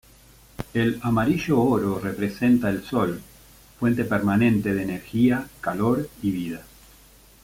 [0.73, 3.21] El amarillo-oro representa el sol,
[3.79, 6.63] fuente permanente de energía, calor y vida.